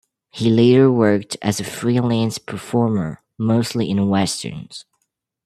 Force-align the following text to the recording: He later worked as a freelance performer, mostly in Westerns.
He 0.31 0.49
later 0.49 0.91
worked 0.91 1.37
as 1.43 1.59
a 1.59 1.63
freelance 1.63 2.39
performer, 2.39 3.21
mostly 3.37 3.87
in 3.87 4.09
Westerns. 4.09 4.85